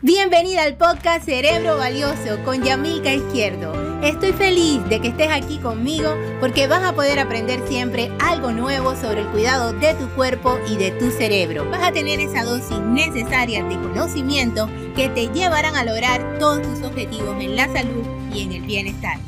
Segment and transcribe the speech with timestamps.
[0.00, 3.72] Bienvenida al podcast Cerebro Valioso con Yamilka Izquierdo.
[4.00, 8.94] Estoy feliz de que estés aquí conmigo porque vas a poder aprender siempre algo nuevo
[8.94, 11.68] sobre el cuidado de tu cuerpo y de tu cerebro.
[11.68, 16.80] Vas a tener esa dosis necesaria de conocimiento que te llevarán a lograr todos tus
[16.84, 19.27] objetivos en la salud y en el bienestar.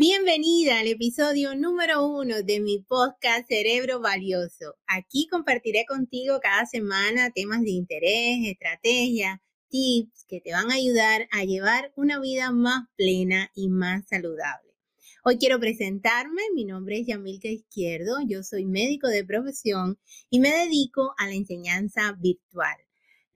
[0.00, 4.76] Bienvenida al episodio número uno de mi podcast Cerebro Valioso.
[4.86, 11.26] Aquí compartiré contigo cada semana temas de interés, estrategias, tips que te van a ayudar
[11.32, 14.72] a llevar una vida más plena y más saludable.
[15.24, 19.98] Hoy quiero presentarme, mi nombre es Yamilka Izquierdo, yo soy médico de profesión
[20.30, 22.76] y me dedico a la enseñanza virtual.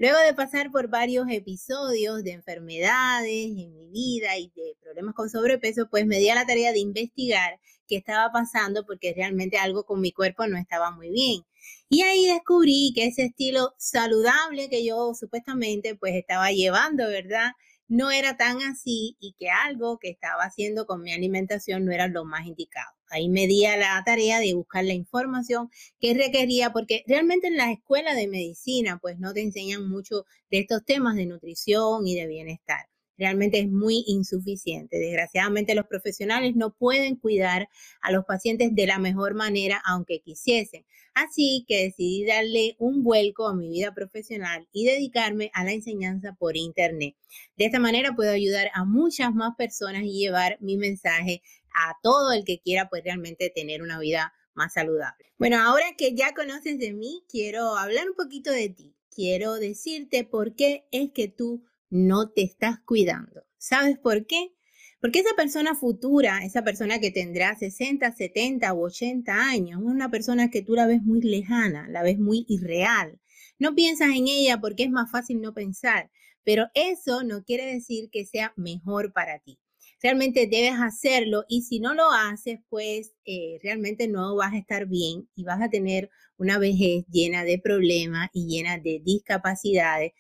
[0.03, 5.31] Luego de pasar por varios episodios de enfermedades en mi vida y de problemas con
[5.31, 9.85] sobrepeso, pues me di a la tarea de investigar qué estaba pasando porque realmente algo
[9.85, 11.43] con mi cuerpo no estaba muy bien.
[11.89, 17.53] Y ahí descubrí que ese estilo saludable que yo supuestamente pues estaba llevando, ¿verdad?
[17.93, 22.09] No era tan así y que algo que estaba haciendo con mi alimentación no era
[22.09, 22.91] lo más indicado.
[23.11, 25.69] Ahí me di a la tarea de buscar la información
[26.01, 30.61] que requería, porque realmente en la escuela de medicina pues no te enseñan mucho de
[30.61, 34.99] estos temas de nutrición y de bienestar realmente es muy insuficiente.
[34.99, 37.69] Desgraciadamente los profesionales no pueden cuidar
[38.01, 40.85] a los pacientes de la mejor manera aunque quisiesen.
[41.15, 46.35] Así que decidí darle un vuelco a mi vida profesional y dedicarme a la enseñanza
[46.39, 47.17] por Internet.
[47.57, 51.43] De esta manera puedo ayudar a muchas más personas y llevar mi mensaje
[51.75, 55.33] a todo el que quiera pues realmente tener una vida más saludable.
[55.39, 58.95] Bueno, ahora que ya conoces de mí, quiero hablar un poquito de ti.
[59.11, 63.45] Quiero decirte por qué es que tú no te estás cuidando.
[63.59, 64.55] ¿Sabes por qué?
[64.99, 70.11] Porque esa persona futura, esa persona que tendrá 60, 70 u 80 años, es una
[70.11, 73.21] persona que tú la ves muy lejana, la ves muy irreal.
[73.59, 76.11] No piensas en ella porque es más fácil no pensar,
[76.45, 79.59] pero eso no quiere decir que sea mejor para ti.
[80.01, 84.87] Realmente debes hacerlo y si no lo haces, pues eh, realmente no vas a estar
[84.87, 90.13] bien y vas a tener una vejez llena de problemas y llena de discapacidades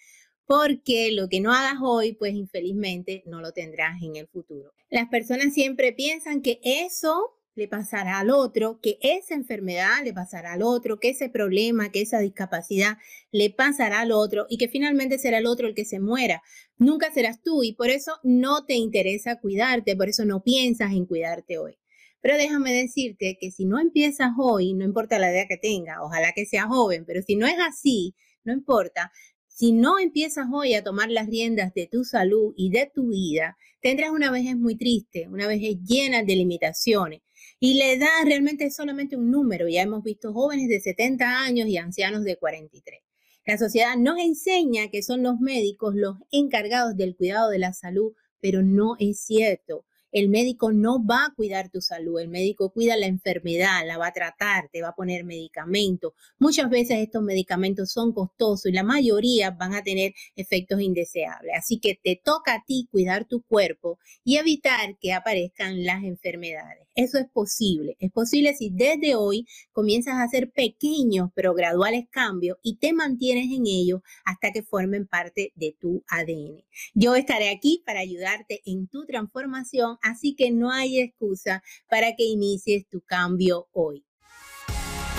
[0.46, 4.72] porque lo que no hagas hoy, pues infelizmente no lo tendrás en el futuro.
[4.90, 10.54] Las personas siempre piensan que eso le pasará al otro, que esa enfermedad le pasará
[10.54, 12.96] al otro, que ese problema, que esa discapacidad
[13.30, 16.42] le pasará al otro y que finalmente será el otro el que se muera.
[16.78, 21.06] Nunca serás tú y por eso no te interesa cuidarte, por eso no piensas en
[21.06, 21.78] cuidarte hoy.
[22.20, 26.32] Pero déjame decirte que si no empiezas hoy, no importa la edad que tenga, ojalá
[26.32, 28.14] que sea joven, pero si no es así,
[28.44, 29.12] no importa,
[29.54, 33.58] si no empiezas hoy a tomar las riendas de tu salud y de tu vida,
[33.80, 37.20] tendrás una vejez muy triste, una vejez llena de limitaciones.
[37.60, 39.68] Y la edad realmente es solamente un número.
[39.68, 43.00] Ya hemos visto jóvenes de 70 años y ancianos de 43.
[43.44, 48.14] La sociedad nos enseña que son los médicos los encargados del cuidado de la salud,
[48.40, 49.84] pero no es cierto.
[50.12, 54.08] El médico no va a cuidar tu salud, el médico cuida la enfermedad, la va
[54.08, 56.12] a tratar, te va a poner medicamentos.
[56.38, 61.54] Muchas veces estos medicamentos son costosos y la mayoría van a tener efectos indeseables.
[61.56, 66.86] Así que te toca a ti cuidar tu cuerpo y evitar que aparezcan las enfermedades.
[66.94, 67.96] Eso es posible.
[68.00, 73.46] Es posible si desde hoy comienzas a hacer pequeños pero graduales cambios y te mantienes
[73.46, 76.62] en ellos hasta que formen parte de tu ADN.
[76.94, 82.24] Yo estaré aquí para ayudarte en tu transformación así que no hay excusa para que
[82.24, 84.04] inicies tu cambio hoy.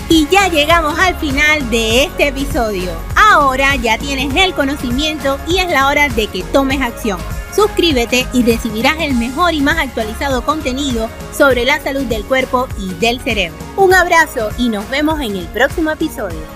[0.08, 2.92] Y ya llegamos al final de este episodio.
[3.16, 7.18] Ahora ya tienes el conocimiento y es la hora de que tomes acción.
[7.54, 12.92] Suscríbete y recibirás el mejor y más actualizado contenido sobre la salud del cuerpo y
[12.94, 13.58] del cerebro.
[13.76, 16.53] Un abrazo y nos vemos en el próximo episodio.